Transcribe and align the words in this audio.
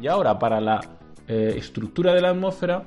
Y 0.00 0.08
ahora 0.08 0.38
para 0.38 0.60
la 0.60 0.80
eh, 1.28 1.54
estructura 1.56 2.14
de 2.14 2.22
la 2.22 2.30
atmósfera 2.30 2.82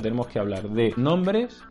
tenemos 0.00 0.26
que 0.28 0.38
hablar 0.38 0.68
de 0.70 0.94
nombres 0.96 1.62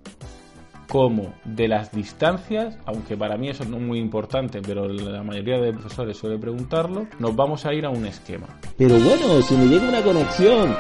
como 0.90 1.34
de 1.44 1.68
las 1.68 1.92
distancias, 1.92 2.78
aunque 2.86 3.18
para 3.18 3.36
mí 3.36 3.50
eso 3.50 3.66
no 3.66 3.78
es 3.78 3.84
muy 3.84 4.00
importante, 4.00 4.62
pero 4.62 4.88
la 4.88 5.24
mayoría 5.24 5.58
de 5.58 5.72
profesores 5.72 6.18
suele 6.18 6.38
preguntarlo, 6.38 7.08
nos 7.18 7.36
vamos 7.36 7.66
a 7.66 7.74
ir 7.74 7.86
a 7.86 7.90
un 7.90 8.06
esquema. 8.06 8.46
Pero 8.78 9.00
bueno, 9.00 9.42
si 9.42 9.56
me 9.56 9.66
llega 9.66 9.90
una 9.90 10.04
conexión, 10.04 10.76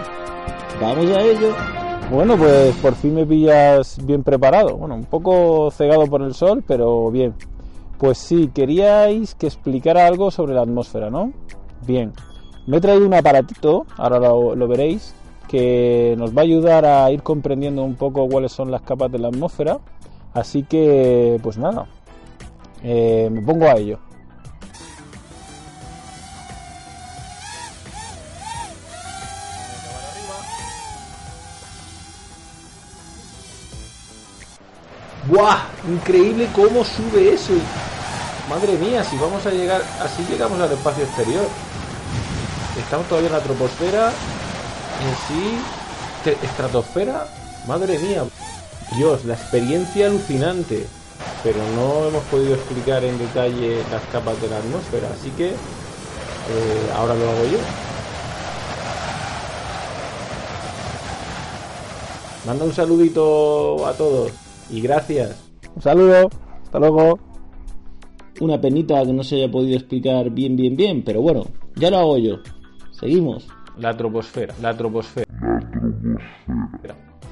vamos 0.79 1.05
a 1.07 1.21
ello. 1.21 1.55
Bueno, 2.11 2.37
pues 2.37 2.75
por 2.75 2.93
fin 2.93 3.15
me 3.15 3.25
pillas 3.25 3.97
bien 4.05 4.21
preparado. 4.21 4.77
Bueno, 4.77 4.95
un 4.95 5.05
poco 5.05 5.71
cegado 5.71 6.05
por 6.05 6.21
el 6.21 6.35
sol, 6.35 6.63
pero 6.67 7.09
bien. 7.09 7.33
Pues 7.97 8.17
sí, 8.17 8.49
queríais 8.53 9.35
que 9.35 9.47
explicara 9.47 10.07
algo 10.07 10.31
sobre 10.31 10.53
la 10.53 10.61
atmósfera, 10.61 11.09
¿no? 11.09 11.31
Bien. 11.85 12.11
Me 12.65 12.77
he 12.77 12.81
traído 12.81 13.05
un 13.05 13.13
aparatito, 13.13 13.85
ahora 13.97 14.19
lo, 14.19 14.67
veréis, 14.67 15.13
que 15.47 16.15
nos 16.17 16.35
va 16.35 16.41
a 16.41 16.45
ayudar 16.45 16.85
a 16.85 17.11
ir 17.11 17.21
comprendiendo 17.21 17.83
un 17.83 17.95
poco 17.95 18.27
cuáles 18.29 18.51
son 18.51 18.71
las 18.71 18.81
capas 18.81 19.11
de 19.11 19.19
la 19.19 19.27
atmósfera. 19.27 19.79
Así 20.33 20.63
que, 20.63 21.39
pues 21.43 21.57
nada, 21.57 21.87
eh, 22.81 23.29
me 23.31 23.41
pongo 23.41 23.65
a 23.65 23.73
ello. 23.73 23.99
¡Buah! 35.27 35.57
Increíble 35.87 36.49
cómo 36.53 36.83
sube 36.83 37.33
eso. 37.33 37.53
Madre 38.49 38.77
mía, 38.77 39.03
si 39.05 39.17
vamos 39.17 39.45
a 39.45 39.51
llegar, 39.51 39.81
así 40.01 40.25
llegamos 40.29 40.59
al 40.59 40.71
espacio 40.71 41.05
exterior. 41.05 41.45
Estamos 42.77 43.07
todavía 43.07 43.29
en 43.29 43.35
la 43.35 43.41
troposfera. 43.41 44.07
En 44.07 45.15
sí, 45.27 46.35
estratosfera. 46.43 47.27
Madre 47.67 47.99
mía. 47.99 48.23
Dios, 48.97 49.23
la 49.23 49.35
experiencia 49.35 50.07
alucinante. 50.07 50.85
Pero 51.41 51.59
no 51.75 52.09
hemos 52.09 52.23
podido 52.25 52.55
explicar 52.55 53.03
en 53.05 53.17
detalle 53.17 53.81
las 53.91 54.03
capas 54.11 54.41
de 54.41 54.49
la 54.49 54.57
atmósfera. 54.57 55.07
Así 55.17 55.29
que 55.31 55.49
eh, 55.51 56.91
ahora 56.97 57.15
lo 57.15 57.29
hago 57.29 57.45
yo. 57.45 57.59
Manda 62.45 62.65
un 62.65 62.73
saludito 62.73 63.87
a 63.87 63.93
todos 63.93 64.31
y 64.69 64.81
gracias. 64.81 65.51
Un 65.75 65.81
saludo, 65.81 66.29
hasta 66.63 66.79
luego. 66.79 67.19
Una 68.41 68.59
penita 68.59 69.03
que 69.05 69.13
no 69.13 69.23
se 69.23 69.35
haya 69.35 69.51
podido 69.51 69.77
explicar 69.77 70.29
bien, 70.31 70.55
bien, 70.55 70.75
bien, 70.75 71.03
pero 71.03 71.21
bueno, 71.21 71.45
ya 71.75 71.89
lo 71.89 71.97
hago 71.97 72.17
yo. 72.17 72.37
Seguimos. 72.91 73.47
La 73.77 73.95
troposfera, 73.95 74.53
la 74.61 74.75
troposfera. 74.75 75.27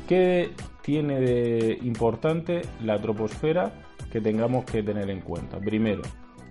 ¿Qué 0.08 0.52
tiene 0.82 1.20
de 1.20 1.80
importante 1.84 2.62
la 2.84 3.00
troposfera 3.00 3.72
que 4.12 4.22
tengamos 4.22 4.66
que 4.66 4.84
tener 4.84 5.10
en 5.10 5.22
cuenta? 5.22 5.60
Primero, 5.60 6.02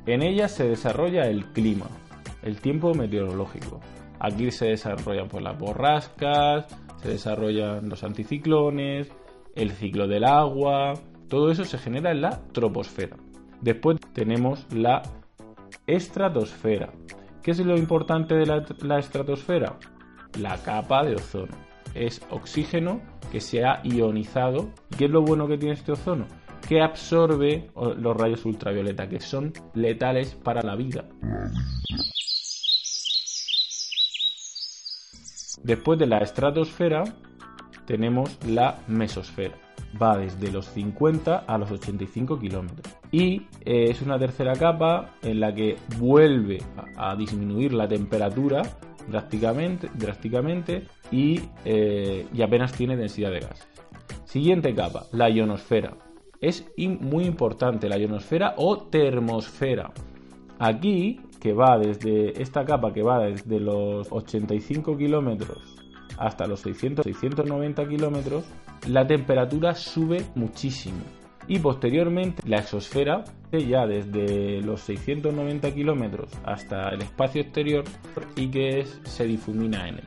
en 0.06 0.22
ella 0.22 0.48
se 0.48 0.68
desarrolla 0.68 1.26
el 1.26 1.46
clima, 1.52 1.86
el 2.42 2.60
tiempo 2.60 2.94
meteorológico. 2.94 3.80
Aquí 4.18 4.50
se 4.50 4.66
desarrollan 4.66 5.28
pues, 5.28 5.42
las 5.42 5.58
borrascas, 5.58 6.66
se 7.02 7.08
desarrollan 7.08 7.88
los 7.88 8.04
anticiclones, 8.04 9.10
el 9.60 9.72
ciclo 9.72 10.08
del 10.08 10.24
agua, 10.24 10.94
todo 11.28 11.50
eso 11.50 11.64
se 11.64 11.78
genera 11.78 12.10
en 12.10 12.22
la 12.22 12.40
troposfera. 12.52 13.16
Después 13.60 13.98
tenemos 14.14 14.66
la 14.72 15.02
estratosfera. 15.86 16.90
¿Qué 17.42 17.50
es 17.50 17.58
lo 17.58 17.76
importante 17.76 18.34
de 18.34 18.46
la, 18.46 18.98
estratosfera? 18.98 19.76
La 20.38 20.56
capa 20.62 21.04
de 21.04 21.16
ozono. 21.16 21.56
Es 21.94 22.22
oxígeno 22.30 23.00
que 23.30 23.40
se 23.40 23.64
ha 23.64 23.80
ionizado. 23.84 24.70
¿Qué 24.96 25.06
es 25.06 25.10
lo 25.10 25.22
bueno 25.22 25.46
que 25.46 25.58
tiene 25.58 25.74
este 25.74 25.92
ozono? 25.92 26.26
Que 26.66 26.80
absorbe 26.80 27.70
los 27.74 28.16
rayos 28.16 28.44
ultravioleta, 28.44 29.08
que 29.08 29.20
son 29.20 29.52
letales 29.74 30.34
para 30.34 30.62
la 30.62 30.76
vida. 30.76 31.04
Después 35.62 35.98
de 35.98 36.06
la 36.06 36.18
estratosfera 36.18 37.04
tenemos 37.90 38.38
la 38.46 38.78
mesosfera. 38.86 39.56
Va 40.00 40.16
desde 40.16 40.52
los 40.52 40.66
50 40.66 41.38
a 41.38 41.58
los 41.58 41.72
85 41.72 42.38
kilómetros. 42.38 42.94
Y 43.10 43.48
eh, 43.64 43.86
es 43.90 44.00
una 44.00 44.16
tercera 44.16 44.52
capa 44.52 45.16
en 45.22 45.40
la 45.40 45.52
que 45.52 45.76
vuelve 45.98 46.58
a, 46.96 47.16
disminuir 47.16 47.72
la 47.72 47.88
temperatura 47.88 48.62
drásticamente, 49.08 49.90
drásticamente 49.94 50.84
eh, 51.10 52.26
y, 52.32 52.42
apenas 52.42 52.72
tiene 52.72 52.96
densidad 52.96 53.32
de 53.32 53.40
gases. 53.40 53.66
Siguiente 54.24 54.72
capa, 54.72 55.06
la 55.10 55.28
ionosfera. 55.28 55.96
Es 56.40 56.64
muy 56.78 57.24
importante 57.24 57.88
la 57.88 57.98
ionosfera 57.98 58.54
o 58.56 58.84
termosfera. 58.84 59.90
Aquí, 60.60 61.22
que 61.40 61.52
va 61.54 61.76
desde 61.76 62.40
esta 62.40 62.64
capa 62.64 62.92
que 62.92 63.02
va 63.02 63.24
desde 63.24 63.58
los 63.58 64.12
85 64.12 64.96
kilómetros 64.96 65.80
hasta 66.18 66.46
los 66.46 66.60
600, 66.60 67.04
690 67.04 67.88
kilómetros, 67.88 68.44
la 68.88 69.06
temperatura 69.06 69.74
sube 69.74 70.24
muchísimo. 70.34 71.00
Y 71.48 71.58
posteriormente 71.58 72.42
la 72.46 72.58
exosfera, 72.58 73.24
ya 73.50 73.86
desde 73.86 74.60
los 74.60 74.80
690 74.82 75.74
kilómetros 75.74 76.30
hasta 76.44 76.90
el 76.90 77.02
espacio 77.02 77.42
exterior, 77.42 77.84
y 78.36 78.48
que 78.48 78.84
se 79.04 79.24
difumina 79.24 79.88
en 79.88 79.96
él. 79.96 80.04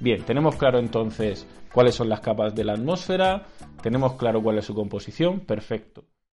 Bien, 0.00 0.22
tenemos 0.24 0.56
claro 0.56 0.78
entonces 0.78 1.46
cuáles 1.72 1.94
son 1.94 2.08
las 2.08 2.20
capas 2.20 2.54
de 2.54 2.64
la 2.64 2.74
atmósfera, 2.74 3.46
tenemos 3.82 4.14
claro 4.14 4.42
cuál 4.42 4.58
es 4.58 4.64
su 4.64 4.74
composición, 4.74 5.40
perfecto. 5.40 6.04